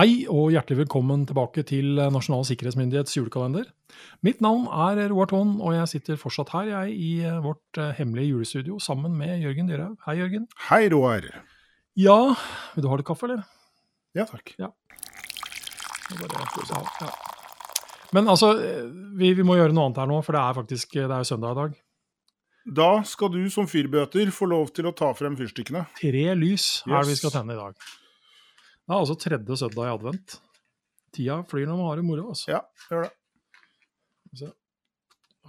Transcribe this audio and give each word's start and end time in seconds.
Hei 0.00 0.22
og 0.32 0.46
hjertelig 0.48 0.86
velkommen 0.86 1.26
tilbake 1.28 1.60
til 1.68 1.98
Nasjonal 2.14 2.46
sikkerhetsmyndighets 2.48 3.18
julekalender. 3.18 3.66
Mitt 4.24 4.38
navn 4.40 4.62
er 4.72 5.10
Roar 5.12 5.28
Thon, 5.28 5.58
og 5.60 5.74
jeg 5.76 5.90
sitter 5.90 6.16
fortsatt 6.16 6.54
her 6.54 6.70
jeg, 6.70 6.94
i 6.96 7.10
vårt 7.44 7.76
eh, 7.76 7.90
hemmelige 7.98 8.30
julestudio 8.30 8.78
sammen 8.80 9.12
med 9.18 9.44
Jørgen 9.44 9.68
Dyrhaug. 9.68 9.98
Hei, 10.06 10.14
Jørgen. 10.22 10.46
Hei, 10.70 10.80
Roar. 10.94 11.28
Ja, 12.00 12.16
vil 12.72 12.86
du 12.86 12.88
ha 12.88 12.96
litt 12.96 13.10
kaffe, 13.10 13.28
eller? 13.28 13.44
Ja 14.16 14.24
takk. 14.30 14.54
Bare- 14.56 14.72
ja. 17.04 17.12
Men 18.16 18.32
altså, 18.32 18.54
eh, 18.56 18.88
vi, 19.20 19.34
vi 19.36 19.44
må 19.44 19.60
gjøre 19.60 19.76
noe 19.76 19.90
annet 19.90 20.00
her 20.00 20.08
nå, 20.14 20.24
for 20.24 20.32
det 20.38 20.46
er 20.46 20.60
faktisk 20.62 20.96
det 20.96 21.10
er 21.12 21.28
søndag 21.28 21.52
i 21.52 21.60
dag. 21.60 21.80
Da 22.80 22.92
skal 23.04 23.36
du 23.36 23.42
som 23.52 23.68
fyrbøter 23.68 24.32
få 24.32 24.48
lov 24.48 24.72
til 24.72 24.88
å 24.88 24.96
ta 24.96 25.12
frem 25.12 25.36
fyrstikkene. 25.36 25.90
Tre 26.00 26.28
lys 26.40 26.78
er 26.88 27.02
det 27.02 27.10
vi 27.12 27.20
skal 27.20 27.36
tenne 27.42 27.52
i 27.52 27.60
dag. 27.66 27.76
Det 28.90 28.96
er 28.96 29.02
altså 29.04 29.14
tredje 29.22 29.56
søndag 29.60 29.86
i 29.86 29.90
advent. 29.94 30.32
Tida 31.14 31.36
flyr 31.46 31.68
når 31.70 31.76
man 31.78 31.86
har 31.92 32.00
det 32.00 32.04
moro. 32.08 32.24
altså. 32.32 32.48
Ja, 32.50 32.60
gjør 32.90 33.04
det. 33.06 33.12
Så, 34.40 34.48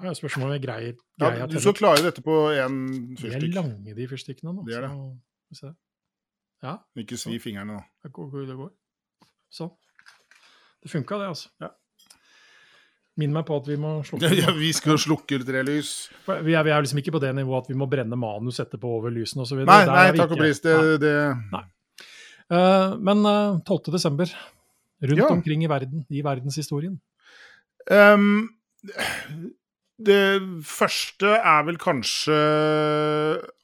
Det 0.02 0.10
er 0.10 0.18
spørsmål 0.18 0.48
om 0.48 0.54
jeg 0.56 0.62
greier, 0.64 0.94
Ja, 1.22 1.26
greier 1.26 1.40
ja, 1.42 1.48
du 1.50 1.58
skal 1.62 1.74
klare 1.78 2.02
dette 2.06 2.22
på 2.26 2.36
én 2.54 2.78
De 2.90 3.14
er 3.14 3.20
fyrstikk. 3.24 3.54
lange, 3.58 3.96
de 3.98 4.08
fyrstikkene 4.10 4.54
nå. 4.54 4.64
Det 4.66 4.78
er 4.78 4.88
det. 4.88 5.74
Ja, 6.62 6.76
Ikke 7.02 7.18
svi 7.18 7.40
fingrene 7.42 7.80
nå. 7.80 7.84
det 8.06 8.14
går, 8.14 8.46
det 8.46 8.56
går. 8.62 8.72
Sånn. 9.50 9.74
Det 10.82 10.90
funka, 10.94 11.18
det, 11.22 11.28
altså. 11.34 11.50
Ja. 11.62 11.70
Minn 13.18 13.34
meg 13.34 13.46
på 13.50 13.58
at 13.58 13.68
vi 13.68 13.76
må 13.82 13.98
slukke. 14.06 14.30
Ja, 14.42 14.54
vi 14.54 14.70
skal 14.74 14.98
slukke 15.02 15.42
tre 15.46 15.62
lys. 15.66 16.10
Vi 16.30 16.54
er, 16.54 16.64
vi 16.66 16.72
er 16.74 16.82
liksom 16.86 17.02
ikke 17.02 17.18
på 17.18 17.22
det 17.26 17.34
nivået 17.38 17.66
at 17.66 17.74
vi 17.74 17.78
må 17.78 17.90
brenne 17.90 18.18
manus 18.18 18.62
etterpå 18.62 18.98
over 19.02 19.14
lysene 19.14 19.44
osv. 19.46 19.66
Nei, 19.66 19.82
nei, 19.90 20.08
takk 20.18 20.34
og 20.38 20.42
pris. 20.46 20.62
Det, 20.62 20.78
det 21.02 21.16
Eh, 21.34 21.66
men 22.52 23.26
eh, 23.26 23.60
12. 23.66 23.92
desember, 23.94 24.32
rundt 25.02 25.18
Ja. 25.22 25.28
omkring 25.32 25.64
i 25.64 25.70
verden, 25.72 26.06
i 26.12 26.22
verdenshistorien. 26.26 27.00
Um, 27.90 28.50
Det 30.02 30.42
første 30.66 31.30
er 31.38 31.64
vel 31.68 31.78
kanskje 31.78 32.34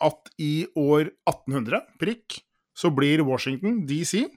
at 0.05 0.29
i 0.37 0.67
år 0.77 1.07
1800, 1.25 1.79
prikk, 1.99 2.41
så 2.77 2.91
blir 2.93 3.23
Washington 3.25 3.79
DC 3.89 4.27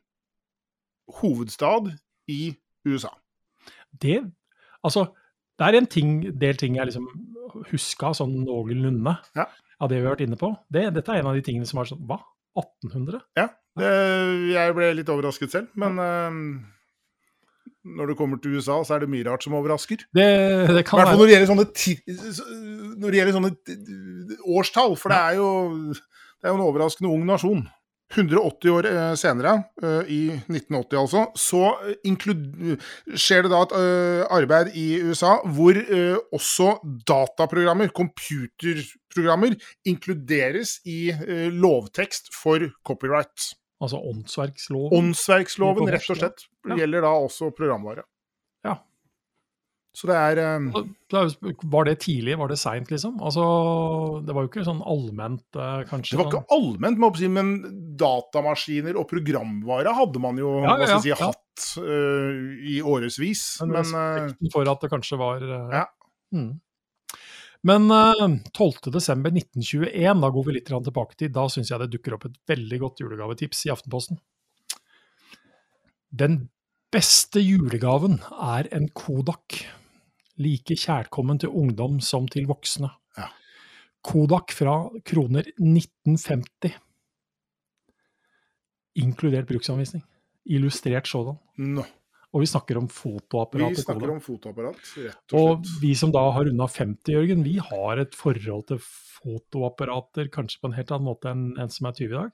hovedstad 1.21 1.91
i 2.29 2.55
USA. 2.89 3.11
Det 4.01 4.33
Altså, 4.83 5.11
det 5.59 5.67
er 5.67 5.77
en 5.77 5.87
ting, 5.87 6.23
del 6.41 6.57
ting 6.57 6.77
jeg 6.79 6.87
liksom 6.89 7.05
huska 7.71 8.15
sånn 8.17 8.33
noenlunde 8.47 9.13
Ja. 9.37 9.45
av 9.79 9.91
det 9.91 9.99
vi 10.01 10.07
har 10.07 10.17
vært 10.17 10.25
inne 10.27 10.39
på. 10.41 10.57
Det, 10.73 10.87
dette 10.95 11.09
er 11.13 11.21
en 11.21 11.27
av 11.27 11.35
de 11.35 11.43
tingene 11.43 11.67
som 11.69 11.81
er 11.81 11.85
sånn 11.85 12.07
Hva? 12.09 12.17
1800? 12.59 13.23
Det, 13.81 13.91
jeg 14.51 14.77
ble 14.77 14.93
litt 14.99 15.11
overrasket 15.13 15.53
selv, 15.55 15.69
men 15.79 15.99
uh, 16.03 16.39
når 17.97 18.11
du 18.11 18.17
kommer 18.19 18.41
til 18.43 18.59
USA, 18.59 18.81
så 18.85 18.97
er 18.97 19.05
det 19.05 19.11
mye 19.13 19.27
rart 19.29 19.47
som 19.47 19.55
overrasker. 19.57 20.05
Det, 20.17 20.29
det 20.69 20.83
I 20.83 20.87
kan 20.87 21.01
hvert 21.01 21.13
fall 21.13 21.15
være 21.15 21.19
når 21.19 21.29
det 21.29 21.35
gjelder 21.37 21.53
sånne, 21.53 21.67
ti, 21.77 21.97
når 23.01 23.07
det 23.07 23.21
gjelder 23.21 23.37
sånne 23.39 24.41
årstall, 24.59 24.97
for 25.01 25.15
det 25.15 25.21
er 25.21 25.39
jo 25.39 25.51
det 26.41 26.49
er 26.49 26.55
jo 26.55 26.59
en 26.59 26.67
overraskende 26.67 27.13
ung 27.13 27.25
nasjon. 27.29 27.63
180 28.11 28.71
år 28.75 28.87
eh, 28.91 29.13
senere, 29.19 29.53
eh, 29.83 30.11
i 30.11 30.21
1980 30.51 30.99
altså, 30.99 31.23
så 31.39 31.63
eh, 31.87 32.89
skjer 33.15 33.47
det 33.47 33.53
da 33.53 33.63
et 33.63 33.75
arbeid 34.35 34.73
i 34.79 34.89
USA 35.07 35.37
hvor 35.55 35.79
også 36.35 36.73
dataprogrammer, 37.07 37.93
computerprogrammer, 37.95 39.55
inkluderes 39.89 40.79
i 40.89 41.13
lovtekst 41.55 42.33
for 42.35 42.67
copyright. 42.87 43.53
Altså 43.81 44.01
åndsverksloven. 44.11 44.93
Åndsverksloven, 44.99 45.89
rett 45.95 46.11
og 46.13 46.19
slett, 46.19 46.47
gjelder 46.77 47.07
da 47.07 47.15
også 47.17 47.49
programvare. 47.57 48.05
Ja. 48.67 48.77
Så 49.97 50.07
det 50.11 50.19
er 50.19 50.39
Var 51.73 51.89
det 51.89 51.97
tidlig? 52.05 52.37
Var 52.39 52.53
det 52.53 52.59
seint, 52.61 52.91
liksom? 52.93 53.17
Altså, 53.23 53.43
det 54.27 54.37
var 54.37 54.45
jo 54.45 54.51
ikke 54.53 54.67
sånn 54.69 54.85
allment, 54.85 55.47
kanskje. 55.89 56.19
Det 56.19 56.21
var 56.21 56.31
ikke 56.35 56.59
allment, 56.59 57.01
må 57.01 57.11
jeg 57.15 57.25
si, 57.25 57.33
men 57.33 57.55
datamaskiner 58.01 58.97
og 58.99 59.07
programvare 59.11 59.93
hadde 59.97 60.23
man 60.23 60.41
jo 60.41 60.57
Ja, 60.65 60.75
ja, 60.83 60.99
si, 61.03 61.13
hatt 61.17 61.69
uh, 61.79 62.41
i 62.67 62.81
årevis. 62.81 63.45
Men, 63.63 63.77
Men, 63.77 63.87
respekten 63.87 64.53
for 64.55 64.73
at 64.73 64.85
det 64.85 64.93
kanskje 64.93 65.21
var 65.21 65.45
uh, 65.45 65.79
Ja. 65.81 65.87
Mm. 66.35 66.59
Men 67.67 67.91
uh, 67.93 68.39
12.12.1921, 68.57 70.23
da 70.23 70.31
går 70.33 70.47
vi 70.47 70.55
litt 70.57 70.71
tilbake 70.71 71.19
til, 71.19 71.33
da 71.35 71.45
syns 71.53 71.73
jeg 71.73 71.83
det 71.83 71.91
dukker 71.93 72.17
opp 72.17 72.25
et 72.31 72.39
veldig 72.49 72.79
godt 72.81 73.03
julegavetips 73.05 73.67
i 73.69 73.73
Aftenposten. 73.75 74.21
Den 76.11 76.47
beste 76.91 77.43
julegaven 77.45 78.19
er 78.41 78.71
en 78.75 78.89
Kodak. 78.97 79.61
Like 80.41 80.73
kjærkommen 80.81 81.39
til 81.43 81.53
ungdom 81.53 82.01
som 82.01 82.25
til 82.33 82.49
voksne. 82.49 82.89
Ja. 83.19 83.29
Kodak 84.01 84.55
fra 84.57 84.87
kroner 85.05 85.53
1950. 85.61 86.79
Inkludert 89.01 89.49
bruksanvisning. 89.49 90.05
Illustrert 90.51 91.09
sådan. 91.11 91.39
No. 91.59 91.85
Og 92.31 92.45
vi 92.45 92.47
snakker 92.47 92.79
om 92.79 92.87
fotoapparat. 92.87 93.75
Vi 93.75 93.83
snakker 93.83 94.13
om 94.13 94.21
fotoapparat, 94.23 94.77
rett 94.79 94.85
og 94.85 94.91
slett. 94.95 95.35
Og 95.35 95.71
vi 95.83 95.95
som 95.99 96.13
da 96.15 96.23
har 96.31 96.47
runda 96.47 96.69
50, 96.71 97.11
Jørgen, 97.17 97.43
vi 97.47 97.57
har 97.59 98.03
et 98.05 98.15
forhold 98.15 98.69
til 98.69 98.79
fotoapparater 98.85 100.31
kanskje 100.33 100.61
på 100.63 100.71
en 100.71 100.77
helt 100.79 100.93
annen 100.95 101.09
måte 101.11 101.33
enn 101.33 101.49
en 101.61 101.73
som 101.73 101.91
er 101.91 101.97
20 101.99 102.07
i 102.07 102.15
dag. 102.15 102.31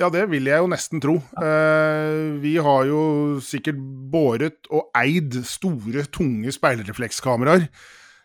Ja, 0.00 0.08
det 0.08 0.22
vil 0.32 0.46
jeg 0.48 0.62
jo 0.62 0.70
nesten 0.72 1.02
tro. 1.04 1.18
Eh, 1.36 2.38
vi 2.40 2.54
har 2.64 2.86
jo 2.88 3.02
sikkert 3.44 3.80
båret 4.12 4.70
og 4.72 4.88
eid 4.96 5.36
store, 5.44 6.06
tunge 6.08 6.54
speilreflekskameraer. 6.54 7.66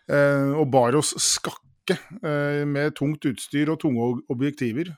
eh, 0.08 0.52
og 0.56 0.70
bar 0.72 0.96
oss 0.96 1.12
skakke 1.20 1.67
eh, 1.94 2.62
med 2.68 2.94
tungt 2.98 3.24
utstyr 3.28 3.70
og 3.72 3.78
tunge 3.82 4.06
objektiver. 4.32 4.90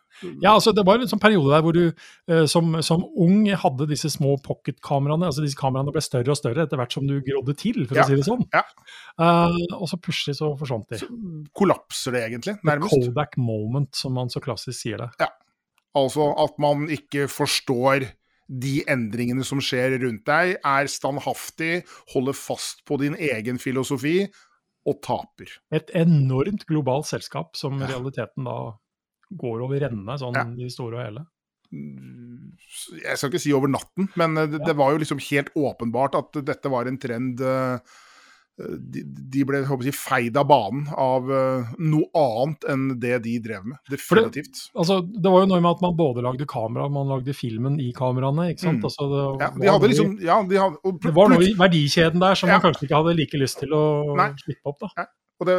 Ja, 0.42 0.52
altså 0.56 0.72
Det 0.76 0.84
var 0.86 1.00
en 1.00 1.08
sånn 1.10 1.22
periode 1.22 1.52
der 1.54 1.64
hvor 1.64 1.76
du 1.76 1.82
eh, 1.86 2.44
som, 2.50 2.74
som 2.86 3.04
ung 3.16 3.46
hadde 3.48 3.88
disse 3.90 4.10
små 4.12 4.36
pocketkameraene. 4.44 5.28
altså 5.30 5.44
Disse 5.44 5.58
kameraene 5.60 5.94
ble 5.94 6.02
større 6.04 6.34
og 6.34 6.38
større 6.40 6.66
etter 6.66 6.80
hvert 6.80 6.96
som 6.96 7.06
du 7.08 7.16
grådde 7.24 7.56
til, 7.60 7.82
for 7.88 8.00
Ja, 8.00 8.04
å 8.04 8.10
si 8.10 8.18
det 8.20 8.28
sånn. 8.28 8.46
ja. 8.54 8.64
Uh, 9.20 9.56
og 9.80 9.88
så 9.90 9.98
plutselig 10.00 10.38
så 10.38 10.52
forsvant 10.60 10.94
de. 10.94 11.00
Kollapser 11.56 12.16
det 12.16 12.24
egentlig, 12.28 12.56
The 12.60 12.70
nærmest. 12.70 12.94
Kodak 13.10 13.36
moment, 13.40 13.92
som 13.96 14.14
man 14.16 14.32
så 14.32 14.40
klassisk 14.44 14.78
sier 14.80 15.02
det. 15.02 15.10
Ja. 15.20 15.28
Altså 15.98 16.30
at 16.38 16.56
man 16.62 16.86
ikke 16.92 17.26
forstår 17.30 18.06
de 18.50 18.80
endringene 18.90 19.44
som 19.46 19.60
skjer 19.62 19.96
rundt 20.02 20.24
deg, 20.26 20.56
er 20.66 20.88
standhaftig, 20.90 21.84
holder 22.14 22.34
fast 22.34 22.80
på 22.88 22.98
din 23.02 23.14
egen 23.14 23.60
filosofi 23.62 24.24
og 24.90 25.00
taper. 25.06 25.52
Et 25.72 25.90
enormt 25.94 26.66
globalt 26.68 27.06
selskap 27.08 27.56
som 27.58 27.78
i 27.78 27.86
Ja. 27.86 27.94
realiteten 27.94 28.44
da 28.48 28.56
går 29.30 29.62
over 29.62 29.86
ende, 29.86 30.16
sånn 30.18 30.34
Ja. 30.34 30.44
i 30.66 30.68
store 30.72 30.98
og 30.98 31.04
hele. 31.06 31.26
Jeg 31.70 33.16
skal 33.16 33.30
ikke 33.30 33.40
si 33.44 33.52
over 33.54 33.70
natten, 33.70 34.08
men 34.18 34.34
det, 34.34 34.46
det, 34.56 34.62
det 34.66 34.76
var 34.78 34.90
jo 34.92 34.98
liksom 35.02 35.20
helt 35.30 35.52
åpenbart 35.54 36.16
at 36.18 36.40
dette 36.44 36.72
var 36.72 36.88
en 36.90 36.98
trend 36.98 37.40
eh, 37.40 37.78
de, 38.60 39.03
de 39.04 39.44
ble 39.47 39.60
jeg, 39.62 39.94
feid 39.97 40.37
av 40.38 40.47
banen 40.50 40.88
av 40.98 41.28
uh, 41.31 41.71
noe 41.81 42.09
annet 42.19 42.66
enn 42.72 42.87
det 43.00 43.21
de 43.25 43.37
drev 43.43 43.66
med. 43.72 43.78
Definitivt. 43.91 44.53
det- 44.53 44.81
Altså, 44.81 45.00
det 45.03 45.31
var 45.32 45.44
jo 45.44 45.50
noe 45.53 45.60
med 45.60 45.71
at 45.71 45.84
man 45.84 45.97
både 45.98 46.25
lagde 46.25 46.47
kamera 46.50 46.88
man 46.91 47.09
lagde 47.09 47.34
filmen 47.37 47.78
i 47.81 47.93
kameraene. 47.97 48.50
ikke 48.53 48.66
sant? 48.66 48.81
Mm. 48.81 48.88
Altså, 48.91 49.09
det, 49.10 49.22
Ja, 49.41 49.50
de 49.50 49.72
hadde 49.72 49.91
liksom 49.93 50.12
ja, 50.21 50.43
de 50.43 50.56
hadde, 50.60 50.81
og 50.84 51.00
det 51.00 51.15
var 51.15 51.32
noe 51.32 51.47
i 51.47 51.54
verdikjeden 51.54 52.21
der 52.21 52.34
som 52.34 52.48
Ja. 52.48 52.59
man 52.59 52.66
kanskje 52.66 52.88
ikke 52.88 53.00
hadde 53.03 53.16
like 53.16 53.38
lyst 53.38 53.60
til 53.60 53.71
å 53.76 54.16
Nei. 54.16 54.32
slippe 54.44 54.66
opp. 54.66 54.81
da. 54.81 55.06
Og 55.41 55.47
det, 55.47 55.56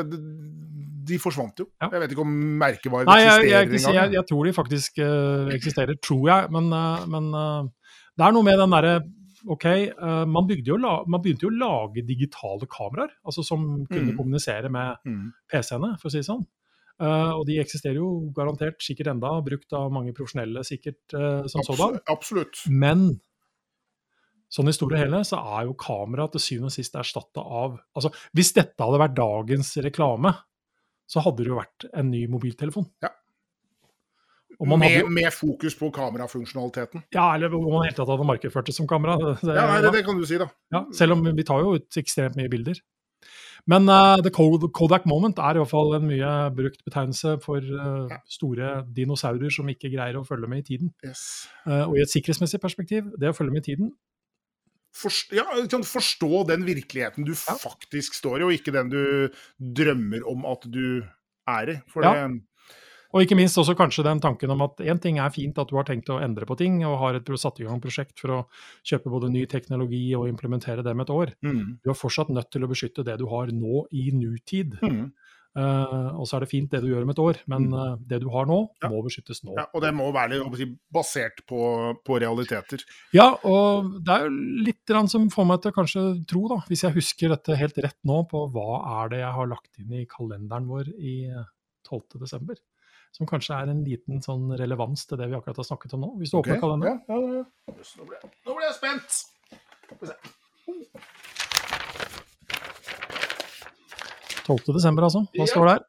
de 1.08 1.18
forsvant 1.18 1.58
jo. 1.58 1.66
Ja. 1.82 1.90
Jeg 1.90 2.02
vet 2.02 2.12
ikke 2.12 2.22
om 2.22 2.36
merkevarer 2.62 3.08
eksisterer 3.08 3.42
engang. 3.42 3.72
jeg, 3.72 3.96
jeg, 3.96 4.12
jeg, 4.14 4.26
tror 4.30 4.46
de 4.46 4.54
faktisk 4.54 5.00
uh, 5.02 5.50
eksisterer, 5.56 5.96
tror 5.98 6.28
jeg. 6.30 6.52
Men, 6.52 6.72
uh, 6.72 7.06
men 7.08 7.32
det 8.16 8.26
er 8.28 8.32
noe 8.32 8.44
med 8.46 8.60
den 8.60 8.70
derre 8.70 9.02
OK, 9.48 9.66
uh, 9.98 10.26
man, 10.30 10.48
jo 10.50 10.78
man 10.78 11.22
begynte 11.22 11.48
jo 11.48 11.52
å 11.52 11.58
lage 11.58 12.04
digitale 12.06 12.68
kameraer, 12.70 13.14
altså 13.26 13.44
som 13.46 13.86
kunne 13.88 14.12
Mm. 14.12 14.18
kommunisere 14.18 14.70
med 14.70 14.98
Mm. 15.06 15.32
PC-ene, 15.50 15.98
for 16.00 16.10
å 16.10 16.12
si 16.12 16.20
det 16.20 16.28
sånn. 16.28 16.46
Uh, 17.02 17.34
og 17.34 17.48
de 17.48 17.58
eksisterer 17.58 17.96
jo 17.96 18.32
garantert 18.36 18.78
sikkert 18.80 19.08
enda, 19.08 19.42
brukt 19.42 19.74
av 19.74 19.92
mange 19.92 20.14
profesjonelle 20.14 20.62
sikkert 20.64 21.14
uh, 21.16 21.48
som 21.48 21.64
sådan. 21.66 21.98
Absolutt. 22.06 22.10
absolutt. 22.10 22.62
Men 22.70 23.22
sånn 24.52 24.70
i 24.70 24.76
store 24.76 24.98
hele 24.98 25.24
så 25.26 25.40
er 25.40 25.66
jo 25.66 25.74
kamera 25.74 26.28
til 26.30 26.44
syvende 26.44 26.70
og 26.70 26.76
sist 26.76 26.96
erstatta 27.00 27.42
av 27.42 27.80
Altså, 27.96 28.12
hvis 28.36 28.54
dette 28.54 28.84
hadde 28.84 29.00
vært 29.00 29.16
dagens 29.16 29.78
reklame, 29.78 30.36
så 31.08 31.24
hadde 31.26 31.44
det 31.44 31.48
jo 31.48 31.58
vært 31.58 31.88
en 31.94 32.12
ny 32.12 32.28
mobiltelefon. 32.28 32.86
Ja. 33.02 33.10
Hadde, 34.62 34.78
Med, 34.80 35.00
jo- 35.02 35.10
med 35.10 35.34
fokus 35.34 35.74
på 35.76 35.90
kamerafunksjonaliteten. 35.92 37.04
ja, 37.14 37.34
eller 37.36 37.54
om 37.56 37.64
man 37.66 37.82
i 37.86 37.90
det 37.90 37.96
hele 37.96 37.98
tatt 38.06 38.12
hadde 38.14 38.28
markedsført 38.30 38.66
det 38.70 38.76
som 38.76 38.86
kamera. 38.88 39.18
Det- 39.18 39.56
Ja, 39.56 39.66
nei, 39.68 39.82
det, 39.82 39.92
det 39.94 40.06
kan 40.06 40.18
du 40.20 40.26
si, 40.26 40.38
da. 40.38 40.48
ja, 40.72 40.86
selv 40.94 41.14
om 41.14 41.24
vi 41.24 41.44
tar 41.44 41.60
jo 41.64 41.74
ut 41.76 41.90
ekstremt 41.98 42.36
mye 42.38 42.50
bilder. 42.50 42.76
Men 43.68 43.88
uh, 43.90 44.18
the 44.22 44.32
Kodak 44.32 45.06
moment 45.06 45.38
er 45.38 45.54
i 45.54 45.60
hvert 45.62 45.70
fall 45.70 45.94
en 45.94 46.08
mye 46.08 46.50
brukt 46.56 46.80
betegnelse 46.86 47.36
for 47.44 47.58
uh, 47.62 48.10
store 48.28 48.86
dinosaurer 48.94 49.52
som 49.54 49.68
ikke 49.70 49.92
greier 49.94 50.18
å 50.18 50.26
følge 50.26 50.48
med 50.50 50.64
i 50.64 50.66
tiden. 50.78 50.94
Yes. 51.06 51.48
Uh, 51.68 51.88
og 51.90 51.98
i 51.98 52.02
et 52.02 52.10
sikkerhetsmessig 52.10 52.60
perspektiv, 52.62 53.12
det 53.20 53.30
å 53.30 53.36
følge 53.38 53.52
med 53.54 53.62
i 53.68 53.72
tiden 53.76 53.92
Forst 54.94 55.32
ja, 55.32 55.46
kan 55.72 55.86
forstå 55.88 56.42
den 56.50 56.66
virkeligheten 56.68 57.24
du 57.24 57.32
Ja. 57.32 57.56
faktisk 57.56 58.14
står 58.18 58.42
i, 58.42 58.44
og 58.44 58.52
ikke 58.52 58.74
den 58.76 58.90
du 58.92 59.30
drømmer 59.58 60.26
om 60.28 60.44
at 60.46 60.66
du 60.70 61.04
er 61.48 61.70
i. 61.70 61.76
For 61.88 62.04
Ja. 62.04 62.28
det, 62.28 62.42
Og 63.12 63.26
ikke 63.26 63.38
minst 63.40 63.60
også 63.60 63.76
kanskje 63.78 64.06
den 64.08 64.22
tanken 64.24 64.54
om 64.54 64.64
at 64.66 64.80
én 64.84 65.00
ting 65.02 65.20
er 65.20 65.34
fint 65.34 65.58
at 65.62 65.72
du 65.72 65.76
har 65.80 65.88
tenkt 65.88 66.12
å 66.14 66.20
endre 66.24 66.48
på 66.48 66.58
ting, 66.60 66.80
og 66.88 67.00
har 67.02 67.20
et, 67.20 67.34
satt 67.42 67.60
i 67.60 67.68
gang 67.68 67.82
prosjekt 67.84 68.22
for 68.22 68.36
å 68.36 68.40
kjøpe 68.88 69.12
både 69.12 69.32
ny 69.34 69.46
teknologi 69.52 70.06
og 70.18 70.30
implementere 70.32 70.86
det 70.86 70.96
med 70.96 71.10
et 71.10 71.16
år. 71.16 71.36
mm, 71.44 71.82
Du 71.84 71.92
er 71.92 71.98
fortsatt 71.98 72.32
nødt 72.32 72.52
til 72.52 72.64
å 72.64 72.72
beskytte 72.72 73.06
det 73.08 73.18
du 73.20 73.28
har 73.32 73.52
nå 73.52 73.86
i 73.92 74.10
nutid. 74.16 74.80
mm. 74.82 75.12
Uh, 75.52 76.16
og 76.16 76.24
så 76.30 76.38
er 76.38 76.46
det 76.46 76.48
fint 76.48 76.72
det 76.72 76.80
du 76.80 76.88
gjør 76.88 77.04
om 77.04 77.10
et 77.12 77.20
år, 77.20 77.40
men 77.52 77.66
uh, 77.76 77.98
det 78.08 78.22
du 78.24 78.30
har 78.32 78.46
nå, 78.48 78.70
Ja. 78.80 78.88
må 78.88 79.02
beskyttes 79.04 79.42
nå. 79.44 79.52
Ja, 79.58 79.66
og 79.76 79.82
det 79.84 79.90
må 79.92 80.06
være 80.16 80.40
basert 80.96 81.42
på, 81.44 81.60
på 82.08 82.20
realiteter. 82.24 82.80
Ja, 83.12 83.34
og 83.44 83.98
det 84.00 84.16
er 84.16 84.30
jo 84.30 84.64
litt 84.64 84.94
som 85.12 85.28
får 85.34 85.50
meg 85.50 85.60
til 85.60 85.74
å 85.74 85.76
kanskje 85.76 86.06
tro, 86.24 86.46
da, 86.48 86.62
hvis 86.72 86.86
jeg 86.88 86.96
husker 86.96 87.36
dette 87.36 87.60
helt 87.60 87.82
rett 87.84 88.00
nå, 88.08 88.22
på 88.32 88.46
hva 88.54 88.80
er 89.02 89.12
det 89.12 89.20
jeg 89.26 89.36
har 89.42 89.52
lagt 89.52 89.84
inn 89.84 89.92
i 90.00 90.06
kalenderen 90.08 90.72
vår 90.72 90.94
i 90.96 91.18
eh, 91.28 91.52
12. 91.84 92.22
desember. 92.24 92.56
Som 93.12 93.28
kanskje 93.28 93.58
er 93.58 93.72
en 93.72 93.84
liten 93.84 94.22
sånn 94.24 94.54
relevans 94.60 95.04
til 95.08 95.20
det 95.20 95.28
vi 95.30 95.36
akkurat 95.36 95.60
har 95.60 95.68
snakket 95.68 95.96
om 95.98 96.06
nå. 96.06 96.12
Hvis 96.22 96.32
du 96.32 96.40
okay. 96.40 96.56
åpner 96.56 96.64
kalenderen. 96.64 97.02
Ja, 97.08 97.18
ja, 97.20 97.42
ja. 97.42 97.46
Nå, 97.68 98.06
ble 98.08 98.16
jeg, 98.18 98.32
nå 98.48 98.56
ble 98.56 98.64
jeg 98.70 98.76
spent! 98.78 99.10
Skal 99.84 99.98
vi 100.00 100.08
se. 100.14 100.16
12. 104.48 104.74
desember, 104.76 105.06
altså. 105.08 105.26
Hva 105.36 105.48
står 105.50 105.70
der? 105.70 105.84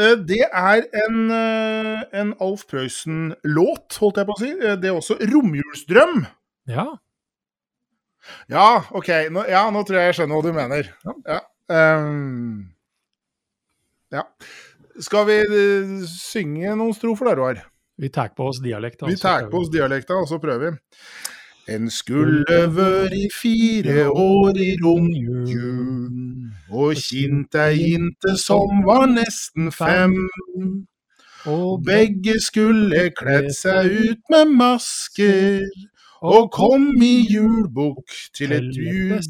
Eh, 0.00 0.16
Det 0.26 0.42
er 0.48 0.84
en, 1.04 1.30
eh, 1.30 2.02
en 2.20 2.34
Alf 2.40 2.66
Prøysen-låt, 2.66 3.98
holdt 4.00 4.16
jeg 4.16 4.26
på 4.26 4.36
å 4.36 4.40
si. 4.40 4.50
Eh, 4.50 4.76
Det 4.76 4.88
er 4.90 4.96
også 4.96 5.18
'Romjulsdrøm'. 5.20 6.26
Ja. 6.66 6.86
Ja, 8.48 8.84
OK. 8.92 9.08
Nå, 9.30 9.44
ja, 9.48 9.70
nå 9.70 9.82
tror 9.84 9.98
jeg 9.98 10.14
jeg 10.14 10.14
skjønner 10.14 10.36
hva 10.36 10.42
du 10.42 10.52
mener. 10.52 10.94
Ja. 11.26 11.40
ehm, 11.68 12.71
ja. 14.12 14.26
Skal 15.00 15.26
vi 15.28 15.38
eh, 15.42 15.92
synge 16.08 16.76
noen 16.76 16.96
strofer 16.96 17.32
der, 17.32 17.40
Roar? 17.40 17.62
Vi 17.98 18.08
tar 18.12 18.32
på 18.36 18.48
oss 18.50 18.60
dialekta. 18.62 19.06
Vi 19.06 19.16
tar 19.16 19.48
på 19.50 19.62
oss 19.62 19.70
dialekta, 19.72 20.20
og 20.20 20.28
så 20.28 20.40
prøver 20.42 20.70
vi. 20.70 20.76
En 21.70 21.90
skulle 21.94 22.56
vært 22.74 23.14
i 23.14 23.28
fire 23.30 24.08
år 24.10 24.56
i 24.58 24.72
romjul, 24.82 26.48
og 26.74 26.96
kjent 26.98 27.54
ei 27.62 27.76
jinte 27.78 28.34
som 28.40 28.82
var 28.86 29.06
nesten 29.12 29.70
fem. 29.72 30.16
Og 31.46 31.82
Begge 31.86 32.38
skulle 32.42 33.08
kledd 33.18 33.52
seg 33.54 33.94
ut 33.94 34.34
med 34.34 34.50
masker, 34.58 35.62
og 36.22 36.50
kom 36.54 36.90
i 37.02 37.14
julbukk 37.30 38.10
til 38.34 38.54
et 38.58 38.68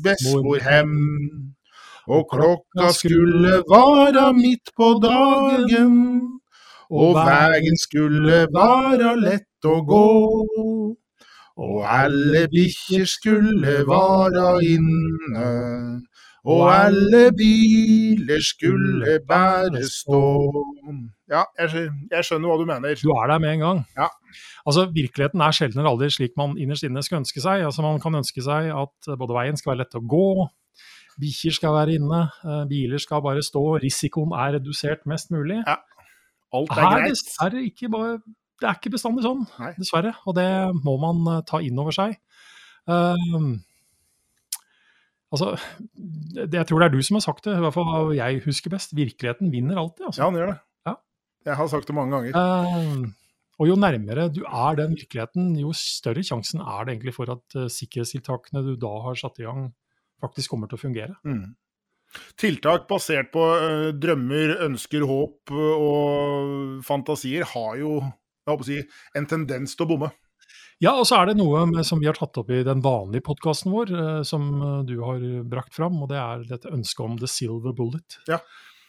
bestemorhem. 0.05 0.97
Og 2.11 2.27
klokka 2.33 2.91
skulle 2.93 3.63
vara 3.71 4.33
midt 4.35 4.73
på 4.77 4.89
dagen, 5.03 5.99
og 6.91 7.15
vegen 7.15 7.79
skulle 7.79 8.47
vara 8.53 9.15
lett 9.15 9.69
å 9.69 9.77
gå. 9.87 10.09
Og 11.63 11.83
alle 11.87 12.47
bikkjer 12.51 13.05
skulle 13.07 13.83
vara 13.87 14.57
inne, 14.67 15.51
og 16.43 16.63
alle 16.75 17.29
biler 17.39 18.43
skulle 18.43 19.21
bare 19.29 19.85
stå. 19.87 20.23
Ja, 21.31 21.45
jeg, 21.61 21.87
jeg 22.11 22.27
skjønner 22.27 22.51
hva 22.51 22.57
du 22.59 22.67
mener. 22.67 22.97
Du 22.99 23.13
er 23.15 23.31
der 23.31 23.39
med 23.45 23.55
en 23.55 23.63
gang. 23.63 23.85
Ja. 23.97 24.09
Altså, 24.67 24.89
Virkeligheten 24.91 25.45
er 25.45 25.55
sjelden 25.55 25.81
eller 25.81 25.95
aldri 25.95 26.11
slik 26.11 26.35
man 26.41 26.57
innerst 26.59 26.89
inne 26.89 27.05
skulle 27.05 27.23
ønske 27.23 27.45
seg. 27.45 27.63
Altså, 27.69 27.85
Man 27.87 28.03
kan 28.03 28.19
ønske 28.19 28.43
seg 28.43 28.73
at 28.75 29.15
både 29.21 29.39
veien 29.39 29.61
skal 29.61 29.73
være 29.77 29.85
lett 29.85 29.97
å 29.97 30.03
gå, 30.03 30.27
bikkjer 31.21 31.57
skal 31.59 31.75
være 31.77 31.97
inne, 31.99 32.21
eh, 32.45 32.63
biler 32.71 33.01
skal 33.03 33.23
bare 33.25 33.43
stå, 33.45 33.63
risikoen 33.83 34.33
er 34.37 34.59
redusert 34.59 35.05
mest 35.11 35.31
mulig. 35.35 35.61
Alt 36.53 36.71
er 36.71 36.81
Her 36.81 36.99
greit. 37.01 37.11
dessverre 37.15 37.65
ikke 37.65 37.91
bare 37.93 38.21
Det 38.61 38.69
er 38.69 38.75
ikke 38.79 38.93
bestandig 38.95 39.25
sånn, 39.25 39.47
Nei. 39.59 39.73
dessverre. 39.75 40.15
Og 40.27 40.37
det 40.37 40.47
må 40.85 40.95
man 41.03 41.39
eh, 41.39 41.43
ta 41.49 41.59
inn 41.59 41.79
over 41.83 41.91
seg. 41.91 42.13
Ehm, 42.87 43.57
altså, 45.33 45.57
det, 45.97 46.53
jeg 46.53 46.67
tror 46.69 46.79
det 46.79 46.87
er 46.87 46.95
du 46.95 47.03
som 47.03 47.19
har 47.19 47.25
sagt 47.27 47.45
det, 47.49 47.57
i 47.57 47.65
hvert 47.65 47.75
fall 47.75 48.13
jeg 48.15 48.45
husker 48.45 48.71
best. 48.71 48.95
Virkeligheten 48.95 49.51
vinner 49.51 49.81
alltid. 49.83 50.07
altså. 50.07 50.21
Ja, 50.23 50.29
han 50.31 50.39
gjør 50.39 50.53
det. 50.53 50.61
Ja. 50.87 50.95
Jeg 51.51 51.59
har 51.59 51.73
sagt 51.73 51.91
det 51.91 51.97
mange 51.99 52.15
ganger. 52.15 52.39
Eh, 52.39 53.11
og 53.63 53.69
jo 53.69 53.75
nærmere 53.79 54.29
du 54.33 54.43
er 54.47 54.79
den 54.79 54.95
virkeligheten, 54.97 55.53
jo 55.61 55.73
større 55.77 56.23
sjansen 56.27 56.63
er 56.63 56.85
det 56.87 56.95
egentlig 56.97 57.15
for 57.15 57.31
at 57.35 57.59
uh, 57.59 57.69
sikkerhetstiltakene 57.71 58.63
du 58.65 58.73
da 58.81 58.93
har 59.05 59.19
satt 59.19 59.39
i 59.43 59.47
gang, 59.47 59.69
faktisk 60.23 60.55
kommer 60.55 60.71
til 60.71 60.79
å 60.79 60.83
fungere. 60.87 61.19
Mm. 61.27 61.53
Tiltak 62.41 62.89
basert 62.91 63.31
på 63.33 63.45
eh, 63.57 63.91
drømmer, 63.97 64.57
ønsker, 64.67 65.05
håp 65.09 65.53
eh, 65.53 65.85
og 65.87 66.83
fantasier 66.87 67.47
har 67.55 67.79
jo 67.81 67.95
si, 68.67 68.83
en 69.17 69.29
tendens 69.31 69.77
til 69.77 69.87
å 69.87 69.93
bomme. 69.95 70.11
Ja, 70.83 70.97
og 70.99 71.07
så 71.07 71.21
er 71.21 71.31
det 71.31 71.37
noe 71.39 71.63
med, 71.71 71.85
som 71.87 72.01
vi 72.03 72.09
har 72.11 72.19
tatt 72.19 72.37
opp 72.41 72.51
i 72.51 72.65
den 72.67 72.83
vanlige 72.83 73.25
podkasten 73.29 73.73
vår, 73.73 73.95
eh, 73.95 74.21
som 74.29 74.51
du 74.89 74.99
har 75.05 75.23
brakt 75.49 75.79
fram, 75.79 76.01
og 76.05 76.11
det 76.13 76.21
er 76.21 76.45
dette 76.51 76.73
ønsket 76.75 77.07
om 77.07 77.17
the 77.23 77.31
silver 77.31 77.73
bullet. 77.77 78.19
Ja. 78.29 78.43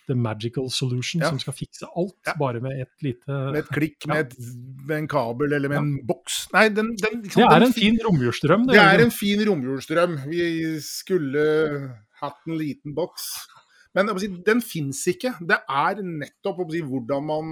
The 0.09 0.17
magical 0.19 0.67
solution 0.73 1.21
Ja. 1.23 1.29
som 1.31 1.39
skal 1.39 1.55
fikse 1.55 1.87
alt, 1.95 2.17
Ja. 2.27 2.33
bare 2.35 2.59
med 2.59 2.81
et 2.81 2.91
lite 3.05 3.27
Med 3.29 3.61
et 3.61 3.69
klikk, 3.71 4.03
med, 4.07 4.25
et, 4.25 4.35
med 4.83 4.97
en 4.97 5.07
kabel 5.07 5.53
eller 5.53 5.69
med 5.69 5.77
en 5.79 5.93
boks. 6.05 6.42
Nei, 6.53 6.67
den, 6.69 6.91
den, 7.01 7.23
ikke 7.25 7.39
Det 7.41 7.47
er 7.49 7.59
den 7.63 7.71
en 7.71 7.73
fin 7.75 7.97
romjulsdrøm. 8.05 8.67
Det 8.69 8.77
er 8.81 9.01
en 9.01 9.13
fin 9.13 9.41
romjulsdrøm. 9.47 10.19
Vi 10.29 10.45
skulle 10.85 11.43
hatt 12.21 12.47
en 12.47 12.59
liten 12.59 12.93
boks. 12.97 13.25
Men 13.97 14.09
si, 14.21 14.29
den 14.45 14.61
fins 14.65 15.01
ikke. 15.09 15.33
Det 15.41 15.59
er 15.69 16.01
nettopp 16.05 16.61
si, 16.73 16.81
hvordan 16.85 17.25
man 17.29 17.51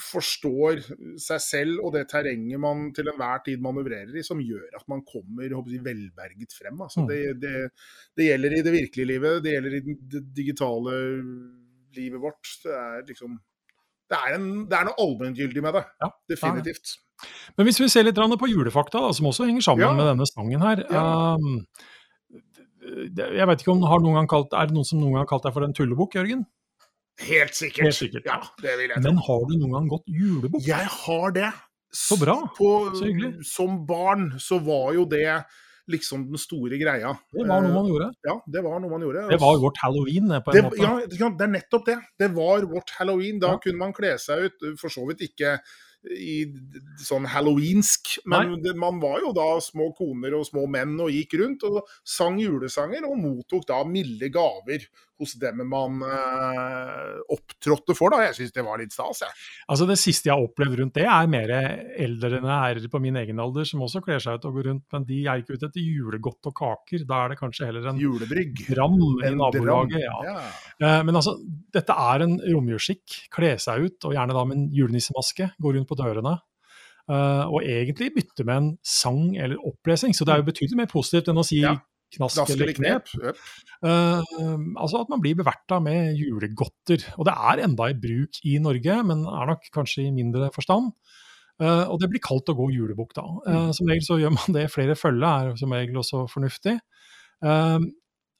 forstår 0.00 0.80
seg 1.22 1.42
selv 1.42 1.82
og 1.84 1.92
det 1.94 2.08
terrenget 2.10 2.58
man 2.58 2.88
til 2.96 3.06
enhver 3.12 3.44
tid 3.46 3.60
manøvrerer 3.62 4.16
i, 4.18 4.24
som 4.26 4.40
gjør 4.42 4.74
at 4.74 4.86
man 4.90 5.04
kommer 5.06 5.46
jeg 5.46 5.84
velberget 5.84 6.56
frem. 6.56 6.80
Altså, 6.82 7.04
Mm. 7.04 7.08
det, 7.08 7.20
det, 7.42 7.70
det 8.16 8.26
gjelder 8.26 8.56
i 8.58 8.62
det 8.66 8.72
virkelige 8.74 9.10
livet, 9.12 9.42
det 9.44 9.52
gjelder 9.54 9.76
i 9.78 9.82
det 10.14 10.24
digitale 10.34 10.96
livet 11.94 12.20
vårt. 12.20 12.42
Det 12.64 12.74
er 12.74 13.06
liksom 13.06 13.38
Det 14.14 14.20
er, 14.20 14.36
en, 14.38 14.46
det 14.70 14.78
er 14.78 14.86
noe 14.88 14.98
allmenngyldig 15.02 15.62
med 15.64 15.74
det. 15.78 15.84
Ja, 16.04 16.08
Definitivt. 16.30 16.94
Men 17.58 17.66
hvis 17.68 17.78
vi 17.80 17.88
ser 17.90 18.04
litt 18.06 18.18
på 18.18 18.48
julefakta, 18.50 19.00
da, 19.02 19.10
som 19.16 19.26
også 19.30 19.46
henger 19.48 19.64
sammen 19.64 19.84
Ja. 19.86 19.92
med 19.96 20.06
denne 20.12 20.26
sangen 20.28 20.62
her 20.62 20.82
Ja. 20.90 21.34
um, 21.34 21.66
Jeg 22.84 23.46
vet 23.48 23.62
ikke 23.62 23.72
om 23.72 23.82
har 23.88 24.02
noen 24.04 24.14
gang 24.18 24.28
kalt, 24.28 24.52
Er 24.52 24.66
det 24.68 24.74
noen 24.76 24.84
som 24.84 25.00
noen 25.00 25.14
gang 25.14 25.22
har 25.24 25.30
kalt 25.30 25.42
deg 25.46 25.54
for 25.56 25.64
en 25.64 25.72
tullebukk, 25.72 26.14
Jørgen? 26.18 26.44
Helt 27.24 27.54
sikkert. 27.54 27.86
Helt 27.86 27.96
sikkert, 27.96 28.24
Ja, 28.26 28.40
ja. 28.42 28.48
det 28.60 28.76
vil 28.78 28.88
jeg 28.90 28.98
tro. 28.98 29.02
Men 29.06 29.16
har 29.24 29.44
du 29.48 29.54
noen 29.58 29.72
gang 29.76 29.88
gått 29.88 30.06
julebukk? 30.10 30.66
Jeg 30.66 30.84
har 30.90 31.30
det. 31.32 31.52
Så 31.94 32.18
bra. 32.18 32.34
På, 32.58 32.90
Så 32.92 33.06
hyggelig. 33.06 33.44
Som 33.46 33.84
barn 33.86 34.32
så 34.42 34.58
var 34.58 34.92
jo 34.94 35.04
det 35.06 35.44
liksom 35.90 36.26
den 36.30 36.40
store 36.40 36.78
greia. 36.80 37.12
Det 37.34 37.46
var 37.48 37.60
noe 37.64 37.74
man 37.74 37.88
gjorde. 37.90 38.10
Ja, 38.24 38.38
det 38.46 38.62
var 38.64 38.80
noe 38.80 38.90
man 38.90 39.02
gjorde. 39.04 39.26
Det 39.30 39.40
var 39.42 39.58
vårt 39.60 39.80
halloween, 39.84 40.28
det, 40.32 40.42
på 40.44 40.52
en 40.52 40.56
det, 40.56 40.62
måte. 40.68 41.16
ja, 41.20 41.30
det 41.30 41.44
er 41.48 41.52
nettopp 41.58 41.86
det. 41.86 41.98
Det 42.18 42.30
var 42.36 42.68
vårt 42.70 42.90
halloween. 42.98 43.40
Da 43.42 43.52
Ja. 43.54 43.58
kunne 43.58 43.78
man 43.78 43.92
kle 43.92 44.14
seg 44.18 44.46
ut, 44.48 44.64
for 44.80 44.88
så 44.88 45.06
vidt 45.08 45.20
ikke 45.28 45.58
i 46.04 46.44
sånn 47.00 47.24
halloweensk, 47.24 48.18
men 48.28 48.58
det, 48.62 48.74
man 48.76 48.98
var 49.00 49.20
jo 49.24 49.30
da 49.32 49.46
små 49.64 49.86
koner 49.96 50.34
og 50.36 50.44
små 50.44 50.66
menn 50.68 50.98
og 51.00 51.08
gikk 51.08 51.38
rundt 51.40 51.64
og 51.64 51.78
sang 52.04 52.36
julesanger 52.42 53.06
og 53.08 53.16
mottok 53.22 53.64
da 53.70 53.78
milde 53.88 54.28
gaver 54.28 54.84
hos 55.20 55.34
dem 55.38 55.60
man 55.70 56.00
eh, 56.02 57.18
opptrådte 57.34 57.94
for. 57.96 58.14
da. 58.14 58.22
Jeg 58.26 58.36
syns 58.38 58.54
det 58.56 58.64
var 58.66 58.80
litt 58.80 58.94
stas, 58.94 59.22
jeg. 59.24 59.36
Altså 59.70 59.86
Det 59.88 59.96
siste 60.00 60.30
jeg 60.30 60.34
har 60.36 60.46
opplevd 60.46 60.78
rundt 60.80 60.94
det, 60.98 61.04
er 61.06 61.30
mer 61.30 61.52
eldre 62.04 62.40
herrer 62.44 62.88
på 62.90 63.00
min 63.02 63.16
egen 63.20 63.42
alder 63.42 63.68
som 63.68 63.84
også 63.86 64.02
kler 64.04 64.22
seg 64.22 64.38
ut 64.40 64.48
og 64.48 64.58
går 64.58 64.68
rundt, 64.70 64.86
men 64.94 65.06
de 65.08 65.20
er 65.26 65.42
ikke 65.42 65.58
ute 65.58 65.68
etter 65.70 65.84
julegodt 65.84 66.50
og 66.50 66.56
kaker. 66.58 67.04
Da 67.08 67.24
er 67.24 67.34
det 67.34 67.40
kanskje 67.40 67.68
heller 67.70 67.86
en 67.92 68.00
Julebrygg. 68.02 68.64
dram 68.70 68.96
i 68.98 69.12
En 69.28 69.38
nabolaget. 69.38 70.00
Ja. 70.02 70.16
Ja. 70.26 70.40
Eh, 70.80 71.02
Men 71.04 71.14
altså, 71.20 71.36
dette 71.74 71.92
er 71.92 72.26
en 72.26 72.38
romjulsskikk. 72.40 73.20
Kle 73.34 73.54
seg 73.62 73.86
ut, 73.86 74.04
og 74.08 74.16
gjerne 74.16 74.34
da 74.36 74.44
med 74.48 74.56
en 74.58 74.66
julenissemaske. 74.74 75.52
Gå 75.62 75.74
rundt 75.76 75.88
på 75.90 75.98
dørene. 76.00 76.38
Uh, 77.04 77.44
og 77.52 77.60
egentlig 77.68 78.14
bytte 78.14 78.46
med 78.48 78.56
en 78.56 78.68
sang 78.80 79.34
eller 79.36 79.60
opplesing. 79.60 80.14
Så 80.16 80.24
det 80.24 80.32
er 80.32 80.40
jo 80.40 80.46
betydelig 80.46 80.78
mer 80.78 80.88
positivt 80.88 81.28
enn 81.28 81.36
å 81.36 81.44
si 81.44 81.58
Ja. 81.60 81.74
Knask, 82.14 82.38
Knask 82.38 82.54
eller 82.54 82.72
knep. 82.76 83.10
knep. 83.10 83.26
Jep. 83.30 83.42
Eh, 83.84 84.32
altså 84.80 85.02
at 85.02 85.10
man 85.12 85.22
blir 85.22 85.36
beverta 85.38 85.80
med 85.82 86.16
julegodter. 86.18 87.04
Og 87.18 87.28
det 87.28 87.34
er 87.34 87.64
enda 87.66 87.90
i 87.90 87.98
bruk 87.98 88.40
i 88.46 88.56
Norge, 88.62 88.98
men 89.10 89.26
er 89.28 89.52
nok 89.52 89.68
kanskje 89.74 90.06
i 90.06 90.14
mindre 90.14 90.50
forstand. 90.54 90.92
Uh, 91.62 91.86
og 91.86 92.00
det 92.02 92.08
blir 92.10 92.18
kaldt 92.18 92.50
å 92.50 92.56
gå 92.58 92.64
julebukk 92.74 93.12
da. 93.14 93.22
Uh, 93.46 93.68
som 93.76 93.86
regel 93.86 94.02
så 94.02 94.16
gjør 94.18 94.32
man 94.34 94.56
det. 94.56 94.64
Flere 94.72 94.96
følge 94.98 95.28
er 95.28 95.52
som 95.60 95.74
regel 95.76 96.00
også 96.00 96.24
fornuftig. 96.32 96.78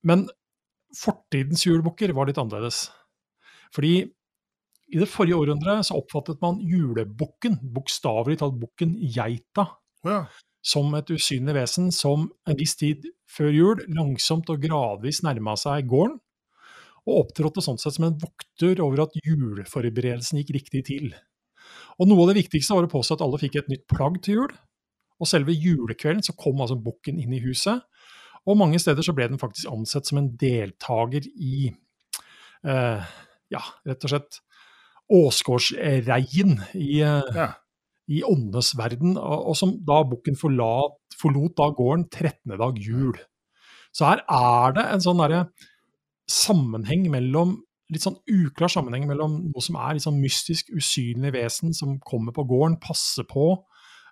Men 0.04 0.24
fortidens 0.96 1.62
julebukker 1.66 2.10
var 2.16 2.26
litt 2.28 2.38
annerledes. 2.40 2.88
Fordi 3.74 3.98
i 4.94 5.00
det 5.00 5.08
forrige 5.10 5.38
århundret 5.38 5.86
så 5.88 5.98
oppfattet 5.98 6.40
man 6.42 6.60
julebukken, 6.62 7.56
bokstavelig 7.74 8.38
talt 8.40 8.58
bukken 8.60 8.94
geita, 9.00 9.66
ja. 10.06 10.24
Som 10.64 10.94
et 10.96 11.10
usynlig 11.12 11.54
vesen 11.58 11.90
som 11.92 12.28
en 12.48 12.58
viss 12.58 12.76
tid 12.80 13.04
før 13.28 13.50
jul 13.52 13.82
langsomt 13.92 14.48
og 14.52 14.62
gradvis 14.62 15.20
nærma 15.26 15.56
seg 15.60 15.88
gården, 15.90 16.16
og 17.04 17.18
opptrådte 17.20 17.60
sånn 17.64 17.80
sett 17.80 17.98
som 17.98 18.06
en 18.08 18.16
vokter 18.20 18.80
over 18.80 19.04
at 19.04 19.16
juleforberedelsen 19.20 20.40
gikk 20.40 20.54
riktig 20.56 20.86
til. 20.88 21.10
Og 22.00 22.08
noe 22.08 22.24
av 22.24 22.32
det 22.32 22.40
viktigste 22.40 22.76
var 22.76 22.86
å 22.86 22.92
påstå 22.92 23.18
at 23.18 23.24
alle 23.26 23.40
fikk 23.42 23.58
et 23.60 23.68
nytt 23.68 23.84
plagg 23.92 24.16
til 24.24 24.38
jul. 24.38 24.54
Og 25.20 25.28
selve 25.28 25.52
julekvelden 25.52 26.24
så 26.24 26.34
kom 26.38 26.62
altså 26.64 26.78
bukken 26.80 27.20
inn 27.20 27.36
i 27.36 27.42
huset, 27.44 27.84
og 28.44 28.58
mange 28.60 28.80
steder 28.80 29.04
så 29.04 29.14
ble 29.16 29.28
den 29.30 29.40
faktisk 29.40 29.70
ansett 29.72 30.08
som 30.08 30.18
en 30.20 30.32
deltaker 30.40 31.24
i 31.32 31.70
eh, 32.68 33.12
ja, 33.54 33.62
rett 33.88 34.04
og 34.04 34.12
slett 34.12 34.40
åsgårdsreien 35.14 36.58
i, 36.76 37.00
eh, 37.04 37.30
ja. 37.36 37.48
I 38.10 38.20
åndenes 38.26 38.74
verden, 38.76 39.16
og, 39.16 39.54
som 39.56 39.76
da 39.86 40.02
bukken 40.08 40.36
forlot, 40.36 40.98
forlot 41.20 41.54
da 41.60 41.70
gården 41.76 42.08
13. 42.10 42.56
dag 42.60 42.80
jul. 42.80 43.14
Så 43.94 44.08
her 44.08 44.24
er 44.26 44.74
det 44.76 44.84
en 44.90 45.04
sånn 45.04 45.22
derre 45.22 45.46
sammenheng 46.30 47.06
mellom 47.12 47.58
litt 47.92 48.04
sånn 48.04 48.16
uklar 48.30 48.72
sammenheng 48.72 49.04
mellom 49.08 49.36
noe 49.50 49.62
som 49.62 49.76
er 49.78 49.96
litt 49.96 50.06
sånn 50.06 50.20
mystisk, 50.22 50.70
usynlig 50.74 51.34
vesen 51.34 51.74
som 51.76 51.98
kommer 52.02 52.34
på 52.34 52.46
gården, 52.48 52.78
passer 52.82 53.26
på, 53.28 53.52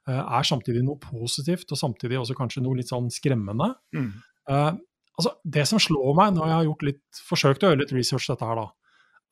eh, 0.06 0.20
er 0.20 0.46
samtidig 0.46 0.84
noe 0.84 1.00
positivt, 1.00 1.72
og 1.72 1.80
samtidig 1.80 2.20
også 2.20 2.36
kanskje 2.38 2.62
noe 2.62 2.78
litt 2.78 2.92
sånn 2.92 3.08
skremmende. 3.10 3.72
Mm. 3.96 4.12
Uh, 4.50 4.72
altså, 5.16 5.34
det 5.44 5.64
som 5.70 5.80
slår 5.80 6.14
meg 6.18 6.36
når 6.36 6.48
jeg 6.48 6.56
har 6.58 6.68
gjort 6.68 6.86
litt, 6.88 7.02
forsøkt 7.28 7.64
å 7.64 7.72
gjøre 7.72 7.82
litt 7.84 7.96
research 7.96 8.28
dette 8.28 8.48
her, 8.48 8.60
da, 8.60 8.68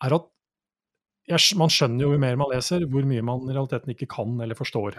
er 0.06 0.16
at 0.16 0.28
man 1.56 1.68
skjønner 1.70 2.00
jo 2.06 2.12
jo 2.12 2.18
mer 2.18 2.36
man 2.36 2.50
leser, 2.50 2.86
hvor 2.90 3.04
mye 3.06 3.22
man 3.22 3.40
i 3.48 3.54
realiteten 3.54 3.92
ikke 3.94 4.08
kan 4.08 4.40
eller 4.40 4.54
forstår. 4.58 4.96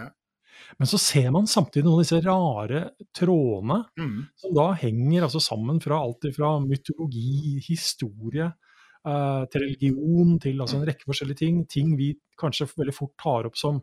Men 0.80 0.88
så 0.88 0.98
ser 1.02 1.32
man 1.32 1.48
samtidig 1.50 1.84
noen 1.84 2.00
av 2.00 2.04
disse 2.06 2.22
rare 2.24 2.92
trådene 3.18 3.86
Mm. 3.98 4.28
som 4.38 4.54
da 4.54 4.74
henger 4.74 5.24
altså 5.24 5.42
sammen 5.42 5.82
fra 5.82 5.98
alt 6.00 6.22
fra 6.36 6.60
mytologi, 6.60 7.60
historie, 7.68 8.54
eh, 9.06 9.46
til 9.52 9.62
religion, 9.62 10.40
til 10.40 10.60
altså 10.62 10.78
en 10.80 10.86
rekke 10.88 11.04
forskjellige 11.06 11.38
ting. 11.38 11.66
Ting 11.68 11.98
vi 11.98 12.16
kanskje 12.40 12.68
veldig 12.78 12.94
fort 12.94 13.16
tar 13.18 13.46
opp 13.46 13.58
som 13.58 13.82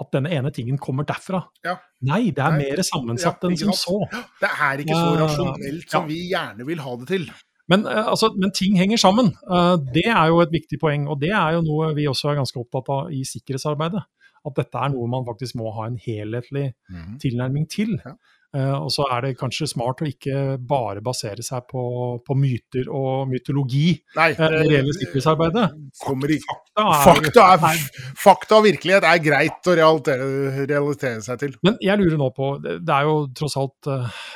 at 0.00 0.10
denne 0.12 0.30
ene 0.30 0.50
tingen 0.52 0.76
kommer 0.78 1.04
derfra. 1.04 1.44
Ja. 1.64 1.76
Nei, 2.02 2.30
det 2.30 2.38
er 2.42 2.50
Nei. 2.50 2.58
mer 2.70 2.82
sammensatt 2.82 3.42
Ja, 3.42 3.48
enn 3.48 3.56
som 3.56 3.72
så. 3.72 3.98
Det 4.40 4.50
er 4.50 4.78
ikke 4.82 4.94
så 4.94 5.14
Ja. 5.16 5.26
rasjonelt 5.26 5.88
som 5.90 6.02
Ja. 6.02 6.06
vi 6.08 6.30
gjerne 6.30 6.66
vil 6.66 6.78
ha 6.78 6.96
det 6.96 7.08
til. 7.08 7.26
Men, 7.72 7.86
eh, 7.86 8.06
altså, 8.06 8.32
men 8.36 8.52
ting 8.52 8.76
henger 8.78 9.00
sammen. 9.00 9.32
Eh, 9.50 9.76
det 9.94 10.08
er 10.10 10.28
jo 10.32 10.42
et 10.44 10.52
viktig 10.52 10.80
poeng, 10.80 11.08
og 11.08 11.20
det 11.22 11.32
er 11.32 11.56
jo 11.56 11.64
noe 11.64 11.94
vi 11.96 12.08
også 12.10 12.32
er 12.32 12.40
ganske 12.42 12.60
opptatt 12.60 12.92
av 12.92 13.12
i 13.14 13.24
sikkerhetsarbeidet. 13.28 14.04
At 14.44 14.58
dette 14.58 14.76
er 14.76 14.92
noe 14.92 15.08
man 15.08 15.24
faktisk 15.24 15.56
må 15.56 15.72
ha 15.72 15.86
en 15.88 15.96
helhetlig 15.96 16.74
tilnærming 17.22 17.64
til. 17.72 17.94
Ja. 18.04 18.12
Eh, 18.54 18.74
og 18.76 18.90
så 18.94 19.02
er 19.10 19.24
det 19.24 19.32
kanskje 19.38 19.66
smart 19.66 20.02
å 20.04 20.06
ikke 20.06 20.60
bare 20.62 21.02
basere 21.02 21.42
seg 21.42 21.64
på, 21.66 21.82
på 22.22 22.36
myter 22.38 22.86
og 22.86 23.26
mytologi 23.26 23.96
Nei, 24.14 24.28
det 24.38 24.68
gjelder 24.68 24.98
sikkerhetsarbeidet. 25.00 25.64
Fakta 25.98 26.84
Fakta, 27.02 27.48
er, 27.56 27.82
fakta 28.20 28.60
og 28.60 28.68
virkelighet 28.68 29.08
er 29.10 29.22
greit 29.24 29.70
å 29.70 29.74
realitere, 29.80 30.28
realitere 30.70 31.24
seg 31.26 31.42
til. 31.42 31.58
Men 31.66 31.80
jeg 31.82 31.98
lurer 31.98 32.20
nå 32.20 32.30
på 32.36 32.52
Det 32.62 32.94
er 32.94 33.08
jo 33.08 33.20
tross 33.34 33.58
alt 33.58 33.90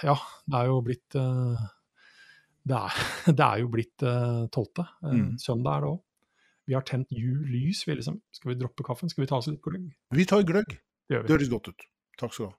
Ja, 0.07 0.19
det 0.49 0.65
er 0.65 0.73
jo 0.73 0.83
blitt 0.87 1.19
Det 2.69 2.77
er, 2.77 2.99
det 3.39 3.45
er 3.47 3.63
jo 3.63 3.71
blitt 3.73 4.05
eh, 4.05 4.45
tolvte. 4.55 4.85
Uh, 5.03 5.15
Mm. 5.15 5.33
Søndag 5.41 5.79
er 5.79 5.85
det 5.87 5.91
òg. 5.95 6.01
Vi 6.69 6.77
har 6.77 6.85
tent 6.85 7.13
jul, 7.17 7.41
lys. 7.49 7.87
Vi 7.89 7.95
liksom, 7.97 8.19
skal 8.35 8.53
vi 8.53 8.59
droppe 8.61 8.85
kaffen? 8.85 9.09
Skal 9.09 9.25
vi 9.25 9.29
ta 9.31 9.39
oss 9.41 9.49
litt 9.49 9.63
gløgg? 9.65 9.87
Vi 10.13 10.27
tar 10.29 10.45
gløgg. 10.45 10.75
Det. 11.09 11.23
Det 11.25 11.33
høres 11.33 11.49
godt 11.49 11.71
ut. 11.73 11.87
Takk 12.21 12.35
skal 12.35 12.51
du 12.51 12.51
ha. 12.51 12.57